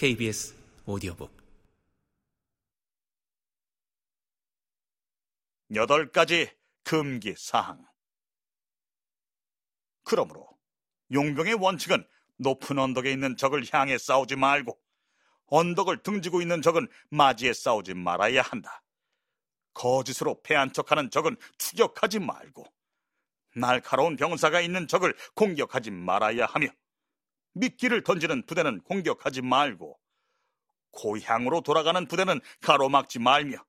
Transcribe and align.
KBS 0.00 0.54
오디오북 0.86 1.30
여덟 5.74 6.10
가지 6.10 6.50
금기 6.84 7.34
사항. 7.36 7.86
그러므로 10.02 10.48
용병의 11.12 11.52
원칙은 11.52 12.08
높은 12.38 12.78
언덕에 12.78 13.12
있는 13.12 13.36
적을 13.36 13.62
향해 13.74 13.98
싸우지 13.98 14.36
말고 14.36 14.80
언덕을 15.48 16.02
등지고 16.02 16.40
있는 16.40 16.62
적은 16.62 16.88
맞이해 17.10 17.52
싸우지 17.52 17.92
말아야 17.92 18.40
한다. 18.40 18.82
거짓으로 19.74 20.40
패한 20.40 20.72
척하는 20.72 21.10
적은 21.10 21.36
추격하지 21.58 22.20
말고 22.20 22.64
날카로운 23.54 24.16
병사가 24.16 24.62
있는 24.62 24.88
적을 24.88 25.14
공격하지 25.34 25.90
말아야 25.90 26.46
하며 26.46 26.68
미끼를 27.52 28.02
던지는 28.02 28.46
부대는 28.46 28.80
공격하지 28.80 29.42
말고 29.42 29.98
고향으로 30.92 31.60
돌아가는 31.62 32.06
부대는 32.06 32.40
가로막지 32.60 33.18
말며 33.18 33.64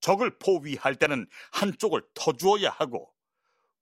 적을 0.00 0.38
포위할 0.38 0.94
때는 0.96 1.26
한쪽을 1.52 2.02
터주어야 2.14 2.70
하고 2.70 3.12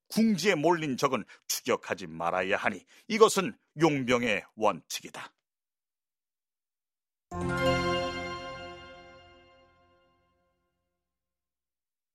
궁지에 0.09 0.55
몰린 0.55 0.97
적은 0.97 1.25
추격하지 1.49 2.07
말아야 2.07 2.57
하니 2.57 2.85
이것은 3.09 3.57
용병의 3.81 4.45
원칙이다. 4.55 5.33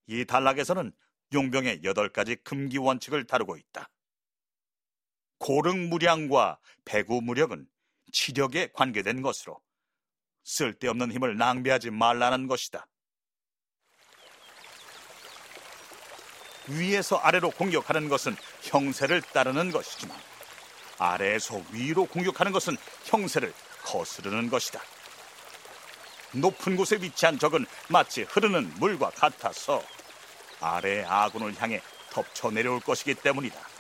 이 0.08 0.26
단락에서는 0.26 0.91
용병의 1.34 1.82
여덟 1.84 2.10
가지 2.10 2.35
금기 2.35 2.77
원칙을 2.77 3.26
다루고 3.26 3.55
있다. 3.58 3.90
고릉무량과 5.41 6.59
배구무력은 6.86 7.68
치력에 8.13 8.70
관계된 8.74 9.21
것으로 9.21 9.60
쓸데없는 10.43 11.12
힘을 11.12 11.35
낭비하지 11.38 11.90
말라는 11.90 12.48
것이다. 12.48 12.88
위에서 16.68 17.18
아래로 17.18 17.49
공격하는 17.51 18.07
것은 18.07 18.35
형세를 18.62 19.21
따르는 19.21 19.71
것이지만 19.71 20.16
아래에서 20.99 21.62
위로 21.71 22.05
공격하는 22.05 22.51
것은 22.51 22.77
형세를 23.05 23.51
거스르는 23.84 24.49
것이다. 24.49 24.79
높은 26.34 26.76
곳에 26.76 26.98
위치한 26.98 27.40
적은 27.40 27.66
마치 27.90 28.21
흐르는 28.23 28.76
물과 28.76 29.10
같아서 29.10 29.84
아래 30.60 31.04
아군을 31.04 31.60
향해 31.60 31.82
덮쳐 32.12 32.51
내려올 32.51 32.79
것이기 32.79 33.16
때문이다. 33.16 33.71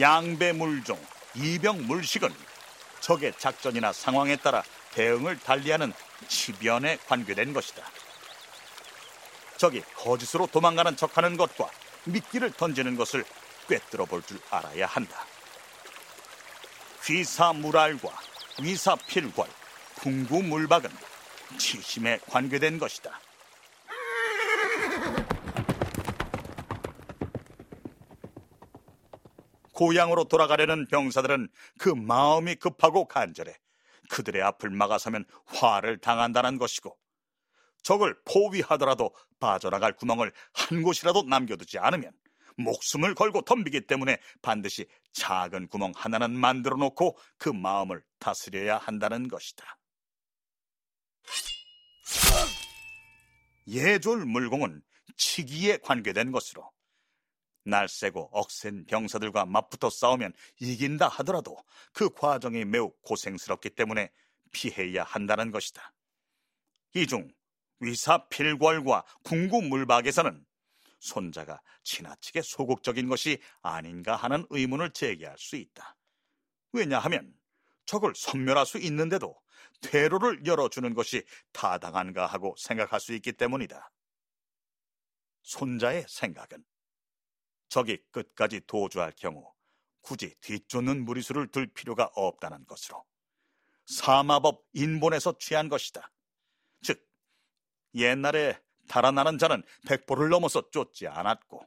양배물종, 0.00 0.98
이병물식은 1.34 2.34
적의 3.00 3.32
작전이나 3.38 3.92
상황에 3.92 4.36
따라 4.36 4.62
대응을 4.92 5.38
달리하는 5.38 5.92
치변에 6.28 6.98
관계된 7.06 7.52
것이다. 7.52 7.84
적이 9.56 9.82
거짓으로 9.96 10.46
도망가는 10.46 10.96
척하는 10.96 11.36
것과 11.36 11.70
미끼를 12.04 12.52
던지는 12.52 12.96
것을 12.96 13.24
꿰뚫어 13.68 14.04
볼 14.06 14.22
줄 14.22 14.38
알아야 14.50 14.86
한다. 14.86 15.26
귀사물알과 17.04 18.10
위사필괄, 18.60 19.48
풍구물박은 19.96 20.90
치심에 21.58 22.20
관계된 22.28 22.78
것이다. 22.78 23.20
고향으로 29.74 30.24
돌아가려는 30.24 30.86
병사들은 30.88 31.48
그 31.78 31.88
마음이 31.88 32.56
급하고 32.56 33.06
간절해 33.06 33.54
그들의 34.10 34.42
앞을 34.42 34.70
막아서면 34.70 35.24
화를 35.46 35.98
당한다는 35.98 36.58
것이고 36.58 36.96
적을 37.82 38.16
포위하더라도 38.24 39.14
빠져나갈 39.38 39.94
구멍을 39.94 40.32
한 40.52 40.82
곳이라도 40.82 41.24
남겨두지 41.24 41.78
않으면 41.78 42.12
목숨을 42.56 43.14
걸고 43.14 43.42
덤비기 43.42 43.86
때문에 43.86 44.18
반드시 44.40 44.86
작은 45.12 45.68
구멍 45.68 45.92
하나는 45.94 46.30
만들어 46.32 46.76
놓고 46.76 47.18
그 47.36 47.48
마음을 47.48 48.02
다스려야 48.18 48.78
한다는 48.78 49.28
것이다. 49.28 49.78
예졸 53.66 54.24
물공은 54.26 54.82
치기에 55.16 55.78
관계된 55.78 56.32
것으로 56.32 56.70
날새고 57.64 58.30
억센 58.32 58.84
병사들과 58.86 59.46
맞붙어 59.46 59.90
싸우면 59.90 60.32
이긴다 60.60 61.08
하더라도 61.08 61.56
그 61.92 62.10
과정이 62.10 62.64
매우 62.64 62.92
고생스럽기 63.02 63.70
때문에 63.70 64.10
피해야 64.52 65.02
한다는 65.04 65.50
것이다. 65.50 65.92
이 66.94 67.06
중 67.06 67.32
위사 67.80 68.28
필궐과 68.28 69.04
궁구 69.24 69.62
물박에서는 69.62 70.44
손자가 71.00 71.60
지나치게 71.82 72.42
소극적인 72.42 73.08
것이 73.08 73.38
아닌가 73.62 74.16
하는 74.16 74.46
의문을 74.48 74.90
제기할 74.92 75.36
수 75.38 75.56
있다. 75.56 75.96
왜냐하면 76.72 77.34
적을 77.84 78.14
섬멸할 78.14 78.64
수 78.64 78.78
있는데도 78.78 79.38
퇴로를 79.82 80.46
열어주는 80.46 80.94
것이 80.94 81.24
타당한가 81.52 82.26
하고 82.26 82.54
생각할 82.58 83.00
수 83.00 83.12
있기 83.14 83.32
때문이다. 83.32 83.90
손자의 85.42 86.06
생각은 86.08 86.64
적이 87.74 87.98
끝까지 88.12 88.60
도주할 88.68 89.12
경우 89.16 89.52
굳이 90.00 90.32
뒤쫓는 90.40 91.04
무리수를 91.04 91.48
들 91.48 91.66
필요가 91.66 92.08
없다는 92.14 92.64
것으로 92.66 93.04
사마법 93.86 94.64
인본에서 94.74 95.38
취한 95.38 95.68
것이다. 95.68 96.12
즉 96.82 97.04
옛날에 97.96 98.60
달아나는 98.86 99.38
자는 99.38 99.64
백보를 99.88 100.28
넘어서 100.28 100.70
쫓지 100.70 101.08
않았고 101.08 101.66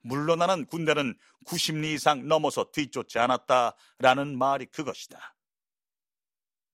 물러나는 0.00 0.66
군대는 0.66 1.16
90리 1.46 1.94
이상 1.94 2.26
넘어서 2.26 2.72
뒤쫓지 2.72 3.20
않았다라는 3.20 4.36
말이 4.36 4.66
그것이다. 4.66 5.36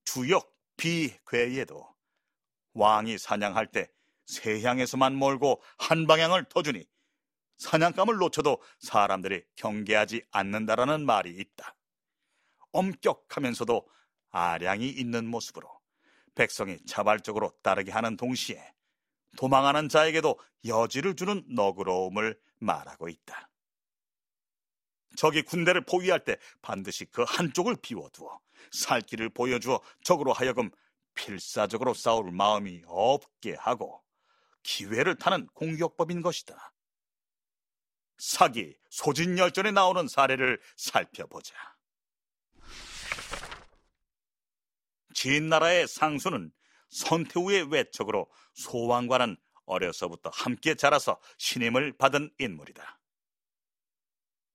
주역 0.05 0.57
비괴에도 0.79 1.95
왕이 2.73 3.19
사냥할 3.19 3.71
때 3.71 3.95
세 4.27 4.63
향에서만 4.63 5.15
몰고 5.15 5.63
한 5.79 6.07
방향을 6.07 6.45
터주니 6.45 6.85
사냥감을 7.57 8.17
놓쳐도 8.17 8.61
사람들이 8.79 9.45
경계하지 9.57 10.23
않는다라는 10.31 11.07
말이 11.07 11.31
있다. 11.31 11.75
엄격하면서도 12.73 13.89
아량이 14.31 14.89
있는 14.89 15.27
모습으로 15.27 15.69
백성이 16.35 16.79
자발적으로 16.87 17.53
따르게 17.63 17.93
하는 17.93 18.17
동시에 18.17 18.75
도망하는 19.37 19.89
자에게도 19.89 20.39
여지를 20.67 21.15
주는 21.15 21.45
너그러움을 21.49 22.39
말하고 22.59 23.09
있다. 23.09 23.49
적이 25.17 25.43
군대를 25.43 25.83
포위할 25.83 26.25
때 26.25 26.37
반드시 26.61 27.05
그 27.07 27.25
한쪽을 27.27 27.77
비워두어 27.81 28.41
살 28.73 29.01
길을 29.01 29.31
보여주어 29.31 29.81
적으로 30.03 30.33
하여금 30.33 30.71
필사적으로 31.15 31.95
싸울 31.95 32.33
마음이 32.33 32.83
없게 32.87 33.55
하고 33.55 34.03
기회를 34.65 35.17
타는 35.17 35.47
공격법인 35.55 36.23
것이다. 36.23 36.74
사기, 38.19 38.77
소진열전에 38.91 39.71
나오는 39.71 40.07
사례를 40.09 40.61
살펴보자. 40.77 41.55
진나라의 45.15 45.89
상수는 45.89 46.53
선태후의 46.91 47.71
외척으로 47.73 48.31
소왕과는 48.55 49.37
어려서부터 49.67 50.31
함께 50.31 50.75
자라서 50.75 51.21
신임을 51.39 51.97
받은 51.97 52.31
인물이다. 52.39 53.01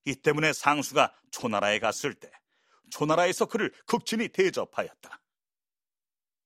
이 0.06 0.16
때문에 0.16 0.54
상수가 0.54 1.14
초나라에 1.32 1.80
갔을 1.80 2.14
때 2.14 2.32
초나라에서 2.92 3.46
그를 3.46 3.74
극진히 3.86 4.30
대접하였다. 4.30 5.22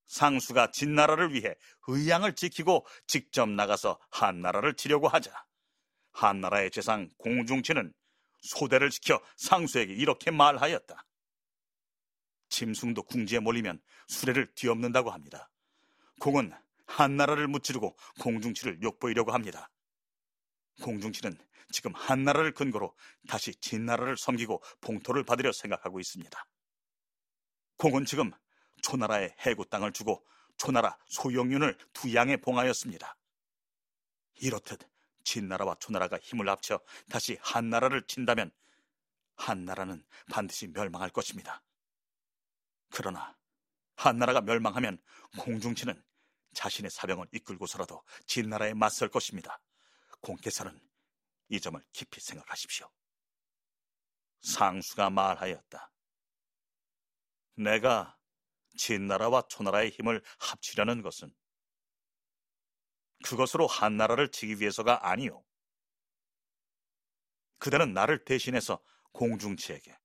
상수가 0.05 0.71
진나라를 0.71 1.33
위해 1.33 1.55
의양을 1.87 2.35
지키고 2.35 2.85
직접 3.07 3.49
나가서 3.49 3.99
한나라를 4.09 4.75
치려고 4.75 5.07
하자 5.07 5.31
한나라의 6.13 6.71
재상 6.71 7.09
공중치는 7.17 7.93
소대를 8.41 8.89
지켜 8.89 9.21
상수에게 9.37 9.93
이렇게 9.93 10.31
말하였다. 10.31 11.05
짐승도 12.49 13.03
궁지에 13.03 13.39
몰리면 13.39 13.81
수레를 14.07 14.53
뒤엎는다고 14.53 15.11
합니다. 15.11 15.49
공은 16.19 16.51
한나라를 16.85 17.47
무찌르고 17.47 17.97
공중치를 18.21 18.81
욕보이려고 18.83 19.31
합니다. 19.31 19.69
공중치는 20.81 21.37
지금 21.71 21.93
한나라를 21.95 22.53
근거로 22.53 22.95
다시 23.27 23.55
진나라를 23.55 24.17
섬기고 24.17 24.61
봉토를 24.81 25.23
받으려 25.23 25.51
생각하고 25.51 25.99
있습니다. 25.99 26.45
공은 27.77 28.05
지금 28.05 28.31
초나라의 28.83 29.33
해구 29.39 29.65
땅을 29.65 29.91
주고 29.91 30.23
초나라 30.57 30.97
소영윤을 31.07 31.77
두 31.93 32.13
양에 32.13 32.37
봉하였습니다. 32.37 33.17
이렇듯 34.35 34.92
진나라와 35.23 35.75
초나라가 35.79 36.17
힘을 36.19 36.49
합쳐 36.49 36.79
다시 37.09 37.37
한나라를 37.41 38.05
친다면 38.07 38.51
한나라는 39.35 40.05
반드시 40.31 40.67
멸망할 40.67 41.09
것입니다. 41.09 41.63
그러나 42.89 43.37
한나라가 43.95 44.41
멸망하면 44.41 45.01
공중치는 45.39 46.01
자신의 46.53 46.91
사병을 46.91 47.27
이끌고서라도 47.31 48.03
진나라에 48.27 48.73
맞설 48.73 49.09
것입니다. 49.09 49.59
공께서는 50.21 50.79
이 51.49 51.59
점을 51.59 51.83
깊이 51.91 52.19
생각하십시오. 52.21 52.89
상수가 54.41 55.09
말하였다. 55.09 55.91
내가 57.55 58.17
진나라와 58.77 59.43
초나라의 59.47 59.91
힘을 59.91 60.21
합치려는 60.39 61.01
것은 61.01 61.33
그것으로 63.23 63.65
한나라를 63.65 64.29
치기 64.29 64.59
위해서가 64.59 65.09
아니오. 65.09 65.43
그대는 67.57 67.93
나를 67.93 68.23
대신해서 68.25 68.79
공중치에게 69.13 69.97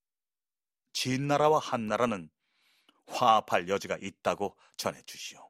진나라와 0.93 1.59
한나라는 1.59 2.31
화합할 3.06 3.69
여지가 3.69 3.99
있다고 4.00 4.56
전해 4.76 5.03
주시오. 5.03 5.49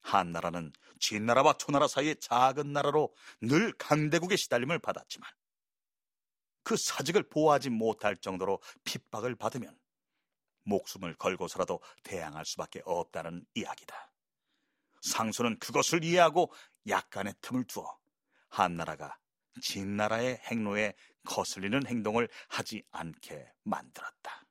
한나라는 0.00 0.72
진나라와 1.00 1.54
초나라 1.58 1.86
사이의 1.86 2.16
작은 2.20 2.72
나라로 2.72 3.14
늘 3.42 3.72
강대국의 3.72 4.38
시달림을 4.38 4.78
받았지만 4.78 5.28
그 6.62 6.76
사직을 6.76 7.28
보호하지 7.28 7.70
못할 7.70 8.16
정도로 8.16 8.60
핍박을 8.84 9.36
받으면 9.36 9.78
목숨을 10.64 11.14
걸고서라도 11.14 11.80
대항할 12.02 12.44
수밖에 12.44 12.82
없다는 12.84 13.46
이야기다. 13.54 14.07
상수는 15.02 15.58
그것을 15.58 16.04
이해하고 16.04 16.52
약간의 16.88 17.34
틈을 17.40 17.64
두어 17.64 17.98
한나라가 18.48 19.16
진나라의 19.62 20.40
행로에 20.44 20.94
거슬리는 21.24 21.86
행동을 21.86 22.28
하지 22.48 22.82
않게 22.90 23.52
만들었다. 23.64 24.47